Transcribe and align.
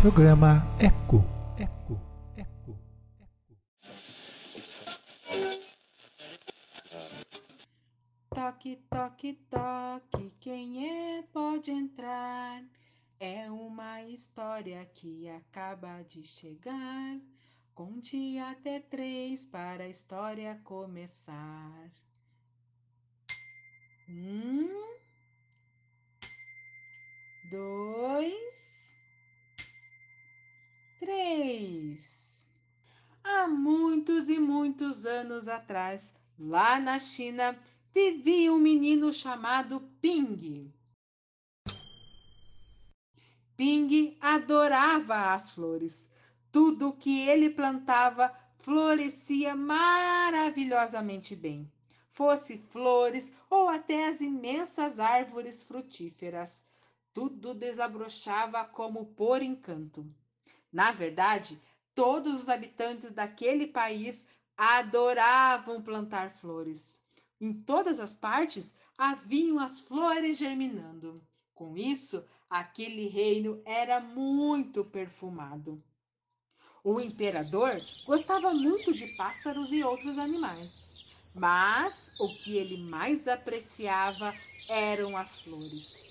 Programa 0.00 0.62
Eco. 0.80 1.22
Eco. 1.58 2.00
Eco. 2.34 2.78
Toque, 8.34 8.76
toque, 8.88 9.34
toque, 9.50 10.32
quem 10.40 10.88
é 10.88 11.22
pode 11.24 11.70
entrar. 11.70 12.64
É 13.20 13.50
uma 13.50 14.02
história 14.04 14.86
que 14.86 15.28
acaba 15.28 16.02
de 16.08 16.26
chegar. 16.26 17.20
Conte 17.74 18.38
até 18.38 18.80
três 18.80 19.44
para 19.44 19.84
a 19.84 19.88
história 19.88 20.58
começar. 20.64 21.90
Um, 24.08 24.96
dois, 27.50 28.80
três. 31.00 32.50
Há 33.24 33.48
muitos 33.48 34.28
e 34.28 34.38
muitos 34.80 35.04
anos 35.04 35.46
atrás, 35.46 36.14
lá 36.38 36.80
na 36.80 36.98
China, 36.98 37.54
vivia 37.92 38.50
um 38.50 38.58
menino 38.58 39.12
chamado 39.12 39.78
Ping. 40.00 40.72
Ping 43.54 44.16
adorava 44.18 45.34
as 45.34 45.50
flores. 45.50 46.10
Tudo 46.50 46.94
que 46.94 47.28
ele 47.28 47.50
plantava 47.50 48.34
florescia 48.56 49.54
maravilhosamente 49.54 51.36
bem. 51.36 51.70
Fosse 52.08 52.56
flores 52.56 53.34
ou 53.50 53.68
até 53.68 54.08
as 54.08 54.22
imensas 54.22 54.98
árvores 54.98 55.62
frutíferas. 55.62 56.64
Tudo 57.12 57.52
desabrochava 57.54 58.64
como 58.64 59.04
por 59.04 59.42
encanto. 59.42 60.10
Na 60.72 60.90
verdade, 60.90 61.60
todos 61.94 62.40
os 62.40 62.48
habitantes 62.48 63.12
daquele 63.12 63.66
país 63.66 64.26
adoravam 64.60 65.80
plantar 65.80 66.30
flores. 66.30 67.00
Em 67.40 67.50
todas 67.50 67.98
as 67.98 68.14
partes 68.14 68.76
haviam 68.98 69.58
as 69.58 69.80
flores 69.80 70.36
germinando. 70.36 71.26
Com 71.54 71.78
isso, 71.78 72.22
aquele 72.48 73.08
reino 73.08 73.62
era 73.64 74.00
muito 74.00 74.84
perfumado. 74.84 75.82
O 76.84 77.00
imperador 77.00 77.80
gostava 78.04 78.52
muito 78.52 78.92
de 78.92 79.06
pássaros 79.16 79.72
e 79.72 79.82
outros 79.82 80.18
animais, 80.18 81.32
mas 81.36 82.12
o 82.20 82.28
que 82.36 82.58
ele 82.58 82.76
mais 82.76 83.26
apreciava 83.26 84.34
eram 84.68 85.16
as 85.16 85.40
flores. 85.40 86.10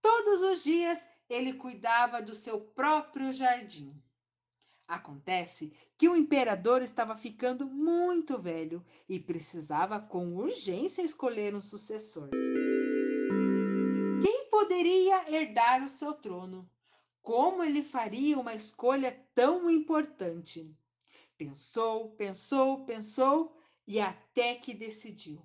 Todos 0.00 0.40
os 0.40 0.64
dias 0.64 1.06
ele 1.28 1.52
cuidava 1.52 2.22
do 2.22 2.34
seu 2.34 2.62
próprio 2.62 3.30
jardim. 3.30 3.94
Acontece 4.90 5.72
que 5.96 6.08
o 6.08 6.16
imperador 6.16 6.82
estava 6.82 7.14
ficando 7.14 7.66
muito 7.66 8.36
velho 8.36 8.84
e 9.08 9.18
precisava 9.18 10.00
com 10.00 10.36
urgência 10.36 11.02
escolher 11.02 11.54
um 11.54 11.60
sucessor 11.60 12.28
poderia 14.70 15.34
herdar 15.34 15.82
o 15.84 15.88
seu 15.88 16.12
trono. 16.12 16.70
Como 17.22 17.62
ele 17.64 17.82
faria 17.82 18.38
uma 18.38 18.54
escolha 18.54 19.10
tão 19.34 19.68
importante? 19.68 20.72
Pensou, 21.36 22.10
pensou, 22.10 22.84
pensou 22.84 23.56
e 23.86 23.98
até 24.00 24.54
que 24.54 24.72
decidiu. 24.72 25.42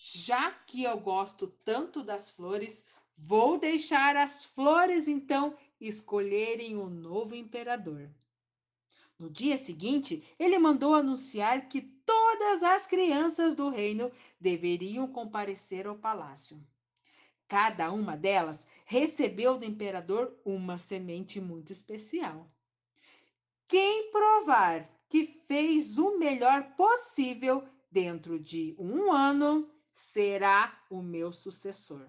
Já 0.00 0.50
que 0.50 0.82
eu 0.82 0.98
gosto 0.98 1.46
tanto 1.64 2.02
das 2.02 2.30
flores, 2.30 2.84
vou 3.16 3.58
deixar 3.58 4.16
as 4.16 4.44
flores 4.44 5.08
então 5.08 5.56
escolherem 5.80 6.76
o 6.76 6.88
novo 6.88 7.34
imperador. 7.34 8.10
No 9.18 9.28
dia 9.28 9.56
seguinte, 9.56 10.24
ele 10.38 10.58
mandou 10.58 10.94
anunciar 10.94 11.68
que 11.68 11.80
todas 11.80 12.62
as 12.62 12.86
crianças 12.86 13.54
do 13.54 13.68
reino 13.68 14.10
deveriam 14.40 15.06
comparecer 15.06 15.86
ao 15.86 15.96
palácio. 15.96 16.60
Cada 17.46 17.90
uma 17.90 18.16
delas 18.16 18.66
recebeu 18.84 19.58
do 19.58 19.64
imperador 19.64 20.32
uma 20.44 20.78
semente 20.78 21.40
muito 21.40 21.72
especial. 21.72 22.50
Quem 23.66 24.10
provar 24.10 24.88
que 25.08 25.26
fez 25.26 25.98
o 25.98 26.16
melhor 26.18 26.74
possível 26.76 27.64
dentro 27.90 28.38
de 28.38 28.74
um 28.78 29.12
ano 29.12 29.68
será 29.92 30.80
o 30.88 31.02
meu 31.02 31.32
sucessor. 31.32 32.06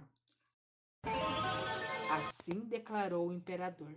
Assim 2.11 2.59
declarou 2.65 3.29
o 3.29 3.33
imperador. 3.33 3.95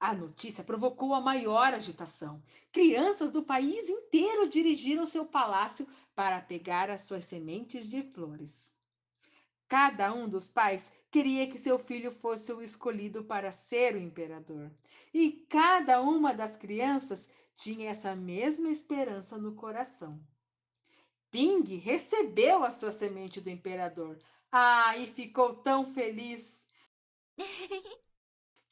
A 0.00 0.12
notícia 0.12 0.64
provocou 0.64 1.14
a 1.14 1.20
maior 1.20 1.72
agitação. 1.72 2.42
Crianças 2.72 3.30
do 3.30 3.44
país 3.44 3.88
inteiro 3.88 4.48
dirigiram 4.48 5.06
seu 5.06 5.24
palácio 5.24 5.86
para 6.12 6.40
pegar 6.40 6.90
as 6.90 7.02
suas 7.02 7.22
sementes 7.22 7.88
de 7.88 8.02
flores. 8.02 8.74
Cada 9.68 10.12
um 10.12 10.28
dos 10.28 10.48
pais 10.48 10.90
queria 11.08 11.46
que 11.46 11.56
seu 11.56 11.78
filho 11.78 12.10
fosse 12.10 12.52
o 12.52 12.60
escolhido 12.60 13.22
para 13.22 13.52
ser 13.52 13.94
o 13.94 14.00
imperador. 14.00 14.68
E 15.14 15.46
cada 15.48 16.02
uma 16.02 16.34
das 16.34 16.56
crianças 16.56 17.30
tinha 17.54 17.90
essa 17.90 18.16
mesma 18.16 18.70
esperança 18.70 19.38
no 19.38 19.54
coração. 19.54 20.20
Ping 21.30 21.76
recebeu 21.76 22.64
a 22.64 22.70
sua 22.70 22.90
semente 22.90 23.40
do 23.40 23.50
imperador. 23.50 24.18
Ah, 24.50 24.96
e 24.98 25.06
ficou 25.06 25.54
tão 25.54 25.86
feliz! 25.86 26.67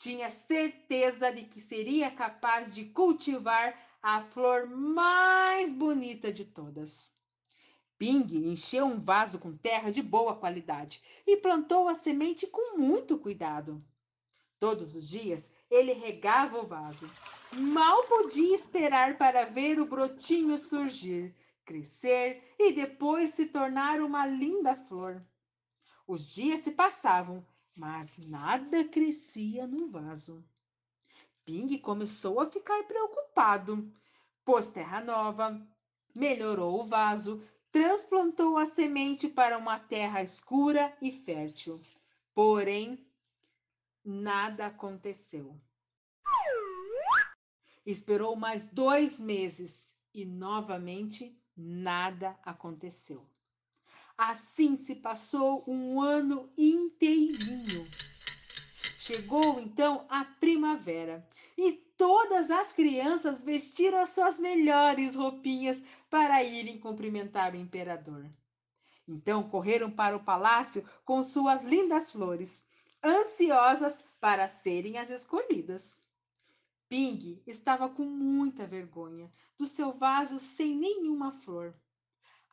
Tinha 0.06 0.30
certeza 0.30 1.32
de 1.32 1.42
que 1.42 1.58
seria 1.58 2.08
capaz 2.12 2.72
de 2.72 2.84
cultivar 2.84 3.76
a 4.00 4.20
flor 4.20 4.68
mais 4.68 5.72
bonita 5.72 6.32
de 6.32 6.44
todas. 6.44 7.10
Ping 7.98 8.24
encheu 8.48 8.86
um 8.86 9.00
vaso 9.00 9.40
com 9.40 9.56
terra 9.56 9.90
de 9.90 10.00
boa 10.00 10.36
qualidade 10.36 11.02
e 11.26 11.36
plantou 11.38 11.88
a 11.88 11.94
semente 11.94 12.46
com 12.46 12.78
muito 12.78 13.18
cuidado. 13.18 13.84
Todos 14.60 14.94
os 14.94 15.08
dias 15.08 15.50
ele 15.68 15.92
regava 15.92 16.60
o 16.60 16.68
vaso. 16.68 17.10
Mal 17.50 18.04
podia 18.04 18.54
esperar 18.54 19.18
para 19.18 19.44
ver 19.44 19.80
o 19.80 19.86
brotinho 19.86 20.56
surgir, 20.56 21.34
crescer 21.64 22.54
e 22.56 22.70
depois 22.70 23.30
se 23.30 23.46
tornar 23.46 24.00
uma 24.00 24.24
linda 24.24 24.76
flor. 24.76 25.20
Os 26.06 26.32
dias 26.32 26.60
se 26.60 26.70
passavam, 26.70 27.44
mas 27.76 28.16
nada 28.16 28.84
crescia 28.88 29.66
no 29.66 29.88
vaso. 29.90 30.42
Ping 31.44 31.78
começou 31.78 32.40
a 32.40 32.46
ficar 32.46 32.82
preocupado. 32.84 33.92
Pôs 34.44 34.70
terra 34.70 35.00
nova, 35.00 35.60
melhorou 36.14 36.80
o 36.80 36.84
vaso, 36.84 37.42
transplantou 37.70 38.56
a 38.56 38.64
semente 38.64 39.28
para 39.28 39.58
uma 39.58 39.78
terra 39.78 40.22
escura 40.22 40.96
e 41.02 41.12
fértil. 41.12 41.78
Porém, 42.34 43.06
nada 44.02 44.66
aconteceu. 44.66 45.60
Esperou 47.84 48.34
mais 48.34 48.66
dois 48.66 49.20
meses 49.20 49.96
e 50.12 50.24
novamente 50.24 51.38
nada 51.56 52.38
aconteceu. 52.42 53.24
Assim 54.16 54.76
se 54.76 54.96
passou 54.96 55.62
um 55.66 56.00
ano 56.00 56.50
inteirinho. 56.56 57.86
Chegou 58.96 59.60
então 59.60 60.06
a 60.08 60.24
primavera 60.24 61.28
e 61.56 61.72
todas 61.98 62.50
as 62.50 62.72
crianças 62.72 63.42
vestiram 63.42 63.98
as 63.98 64.10
suas 64.10 64.38
melhores 64.38 65.16
roupinhas 65.16 65.82
para 66.08 66.42
irem 66.42 66.78
cumprimentar 66.78 67.52
o 67.52 67.58
imperador. 67.58 68.26
Então 69.06 69.48
correram 69.48 69.90
para 69.90 70.16
o 70.16 70.24
palácio 70.24 70.88
com 71.04 71.22
suas 71.22 71.62
lindas 71.62 72.10
flores, 72.10 72.66
ansiosas 73.04 74.02
para 74.18 74.48
serem 74.48 74.98
as 74.98 75.10
escolhidas. 75.10 76.00
Ping 76.88 77.42
estava 77.46 77.88
com 77.88 78.04
muita 78.04 78.66
vergonha 78.66 79.30
do 79.58 79.66
seu 79.66 79.92
vaso 79.92 80.38
sem 80.38 80.74
nenhuma 80.74 81.32
flor. 81.32 81.74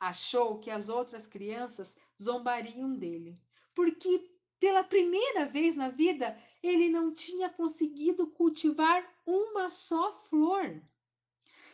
Achou 0.04 0.60
que 0.60 0.70
as 0.70 0.90
outras 0.90 1.26
crianças 1.28 1.98
zombariam 2.22 2.94
dele, 2.94 3.42
porque 3.74 4.38
pela 4.60 4.84
primeira 4.84 5.46
vez 5.46 5.78
na 5.78 5.88
vida 5.88 6.38
ele 6.62 6.90
não 6.90 7.14
tinha 7.14 7.50
conseguido 7.50 8.28
cultivar 8.28 9.02
uma 9.26 9.70
só 9.70 10.12
flor. 10.12 10.84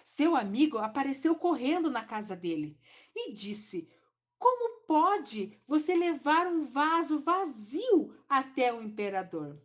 Seu 0.03 0.35
amigo 0.35 0.77
apareceu 0.77 1.33
correndo 1.33 1.89
na 1.89 2.05
casa 2.05 2.35
dele 2.35 2.79
e 3.15 3.33
disse: 3.33 3.91
Como 4.37 4.85
pode 4.85 5.59
você 5.65 5.95
levar 5.95 6.45
um 6.45 6.61
vaso 6.61 7.17
vazio 7.23 8.15
até 8.29 8.71
o 8.71 8.83
imperador? 8.83 9.59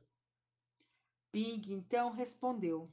Ping 1.30 1.60
então 1.68 2.10
respondeu: 2.12 2.86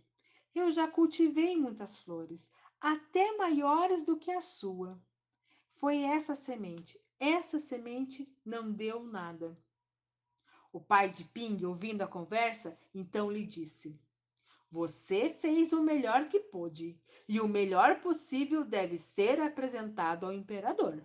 Eu 0.54 0.70
já 0.70 0.86
cultivei 0.86 1.56
muitas 1.56 1.98
flores, 1.98 2.52
até 2.82 3.38
maiores 3.38 4.04
do 4.04 4.18
que 4.18 4.32
a 4.32 4.42
sua. 4.42 5.02
Foi 5.82 6.04
essa 6.04 6.36
semente. 6.36 7.02
Essa 7.20 7.58
semente 7.58 8.32
não 8.46 8.72
deu 8.72 9.04
nada. 9.04 9.58
O 10.72 10.80
pai 10.80 11.10
de 11.10 11.24
Ping, 11.24 11.66
ouvindo 11.66 12.04
a 12.04 12.08
conversa, 12.08 12.78
então 12.94 13.32
lhe 13.32 13.44
disse: 13.44 14.00
Você 14.70 15.28
fez 15.32 15.74
o 15.74 15.82
melhor 15.82 16.30
que 16.30 16.40
pôde, 16.40 17.02
e 17.28 17.42
o 17.42 17.48
melhor 17.48 18.00
possível 18.00 18.64
deve 18.64 18.96
ser 18.96 19.42
apresentado 19.42 20.28
ao 20.28 20.32
imperador. 20.32 21.04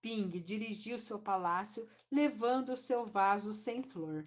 Ping 0.00 0.28
dirigiu-se 0.40 1.12
ao 1.12 1.20
palácio, 1.20 1.88
levando 2.10 2.76
seu 2.76 3.06
vaso 3.06 3.52
sem 3.52 3.80
flor. 3.80 4.26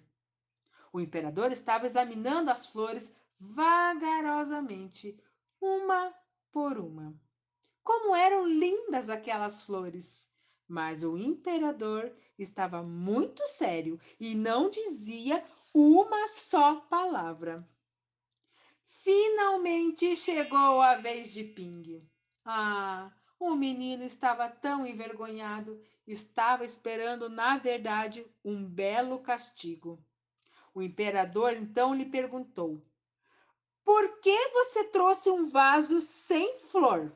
O 0.90 0.98
imperador 0.98 1.52
estava 1.52 1.84
examinando 1.84 2.50
as 2.50 2.68
flores 2.68 3.14
vagarosamente, 3.38 5.22
uma 5.60 6.14
por 6.50 6.78
uma. 6.78 7.25
Como 7.86 8.16
eram 8.16 8.48
lindas 8.48 9.08
aquelas 9.08 9.62
flores! 9.62 10.28
Mas 10.66 11.04
o 11.04 11.16
imperador 11.16 12.12
estava 12.36 12.82
muito 12.82 13.46
sério 13.46 14.00
e 14.18 14.34
não 14.34 14.68
dizia 14.68 15.44
uma 15.72 16.26
só 16.26 16.80
palavra. 16.90 17.64
Finalmente 18.82 20.16
chegou 20.16 20.80
a 20.80 20.96
vez 20.96 21.32
de 21.32 21.44
Ping. 21.44 22.00
Ah, 22.44 23.12
o 23.38 23.54
menino 23.54 24.02
estava 24.02 24.48
tão 24.48 24.84
envergonhado, 24.84 25.80
estava 26.04 26.64
esperando, 26.64 27.28
na 27.28 27.56
verdade, 27.56 28.26
um 28.44 28.64
belo 28.64 29.20
castigo. 29.20 30.04
O 30.74 30.82
imperador 30.82 31.52
então 31.52 31.94
lhe 31.94 32.06
perguntou: 32.06 32.84
Por 33.84 34.18
que 34.18 34.48
você 34.48 34.82
trouxe 34.88 35.30
um 35.30 35.48
vaso 35.48 36.00
sem 36.00 36.58
flor? 36.58 37.12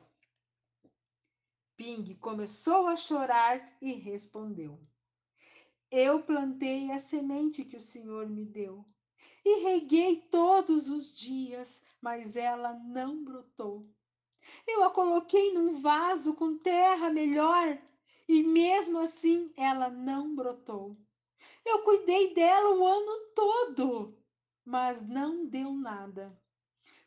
Ping 1.81 2.13
começou 2.19 2.85
a 2.85 2.95
chorar 2.95 3.75
e 3.81 3.93
respondeu: 3.93 4.79
Eu 5.89 6.21
plantei 6.21 6.91
a 6.91 6.99
semente 6.99 7.65
que 7.65 7.75
o 7.75 7.79
Senhor 7.79 8.29
me 8.29 8.45
deu 8.45 8.85
e 9.43 9.63
reguei 9.63 10.17
todos 10.29 10.89
os 10.89 11.11
dias, 11.17 11.83
mas 11.99 12.35
ela 12.35 12.73
não 12.73 13.23
brotou. 13.23 13.89
Eu 14.67 14.83
a 14.83 14.91
coloquei 14.91 15.55
num 15.55 15.81
vaso 15.81 16.35
com 16.35 16.55
terra 16.55 17.09
melhor 17.09 17.81
e 18.27 18.43
mesmo 18.43 18.99
assim 18.99 19.51
ela 19.57 19.89
não 19.89 20.35
brotou. 20.35 20.95
Eu 21.65 21.81
cuidei 21.81 22.31
dela 22.35 22.75
o 22.75 22.85
ano 22.85 23.33
todo, 23.33 24.15
mas 24.63 25.03
não 25.09 25.47
deu 25.47 25.73
nada. 25.73 26.39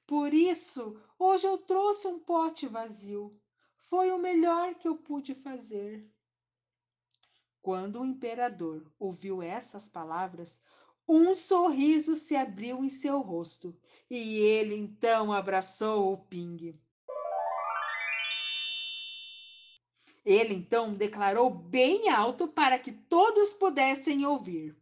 Por 0.05 0.35
isso, 0.35 1.00
hoje 1.17 1.47
eu 1.47 1.59
trouxe 1.59 2.09
um 2.09 2.19
pote 2.19 2.67
vazio 2.67 3.41
foi 3.89 4.11
o 4.11 4.19
melhor 4.19 4.75
que 4.75 4.89
eu 4.89 4.97
pude 4.97 5.35
fazer. 5.35 6.09
Quando 7.61 8.01
o 8.01 8.05
imperador 8.05 8.93
ouviu 8.99 9.43
essas 9.43 9.89
palavras, 9.89 10.63
um 11.09 11.35
sorriso 11.35 12.15
se 12.15 12.37
abriu 12.37 12.85
em 12.85 12.89
seu 12.89 13.21
rosto 13.21 13.77
e 14.11 14.39
ele 14.39 14.75
então 14.75 15.33
abraçou 15.33 16.13
o 16.13 16.19
Ping. 16.19 16.79
Ele 20.25 20.55
então 20.55 20.95
declarou 20.95 21.51
bem 21.51 22.09
alto 22.09 22.49
para 22.49 22.79
que 22.79 22.91
todos 22.93 23.53
pudessem 23.53 24.25
ouvir: 24.25 24.77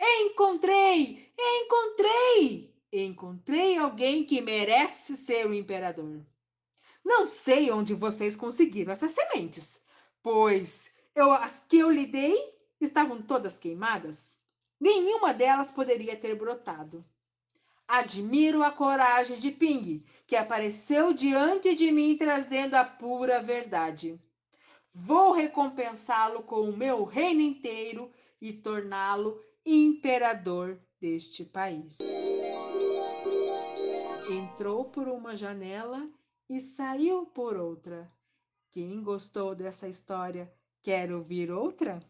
Encontrei! 0.00 1.30
Encontrei! 1.38 2.74
Encontrei 2.90 3.76
alguém 3.76 4.24
que 4.24 4.40
merece 4.40 5.14
ser 5.16 5.46
o 5.46 5.52
imperador. 5.52 6.24
Não 7.08 7.24
sei 7.24 7.70
onde 7.70 7.94
vocês 7.94 8.36
conseguiram 8.36 8.92
essas 8.92 9.12
sementes, 9.12 9.80
pois 10.22 10.92
eu, 11.14 11.32
as 11.32 11.64
que 11.66 11.78
eu 11.78 11.90
lhe 11.90 12.04
dei 12.04 12.36
estavam 12.78 13.22
todas 13.22 13.58
queimadas. 13.58 14.36
Nenhuma 14.78 15.32
delas 15.32 15.70
poderia 15.70 16.14
ter 16.14 16.34
brotado. 16.34 17.02
Admiro 17.88 18.62
a 18.62 18.70
coragem 18.70 19.38
de 19.38 19.50
Ping, 19.50 20.04
que 20.26 20.36
apareceu 20.36 21.14
diante 21.14 21.74
de 21.74 21.90
mim 21.90 22.14
trazendo 22.14 22.74
a 22.74 22.84
pura 22.84 23.42
verdade. 23.42 24.20
Vou 24.92 25.32
recompensá-lo 25.32 26.42
com 26.42 26.60
o 26.68 26.76
meu 26.76 27.04
reino 27.04 27.40
inteiro 27.40 28.12
e 28.38 28.52
torná-lo 28.52 29.42
imperador 29.64 30.78
deste 31.00 31.42
país. 31.42 31.96
Entrou 34.30 34.84
por 34.84 35.08
uma 35.08 35.34
janela 35.34 36.06
e 36.48 36.60
saiu 36.60 37.26
por 37.26 37.56
outra. 37.56 38.12
Quem 38.70 39.02
gostou 39.02 39.54
dessa 39.54 39.88
história 39.88 40.52
quer 40.82 41.12
ouvir 41.12 41.50
outra? 41.50 42.00